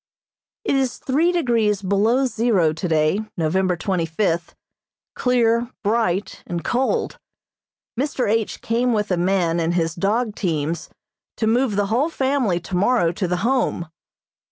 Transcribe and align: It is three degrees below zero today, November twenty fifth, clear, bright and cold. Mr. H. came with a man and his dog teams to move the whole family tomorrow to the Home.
It 0.65 0.73
is 0.75 0.97
three 0.97 1.31
degrees 1.31 1.83
below 1.83 2.25
zero 2.25 2.73
today, 2.73 3.19
November 3.37 3.77
twenty 3.77 4.07
fifth, 4.07 4.55
clear, 5.13 5.69
bright 5.83 6.41
and 6.47 6.63
cold. 6.63 7.19
Mr. 7.95 8.27
H. 8.27 8.61
came 8.61 8.93
with 8.93 9.11
a 9.11 9.15
man 9.17 9.59
and 9.59 9.75
his 9.75 9.93
dog 9.93 10.33
teams 10.33 10.89
to 11.37 11.45
move 11.45 11.75
the 11.75 11.85
whole 11.93 12.09
family 12.09 12.59
tomorrow 12.59 13.11
to 13.11 13.27
the 13.27 13.37
Home. 13.45 13.89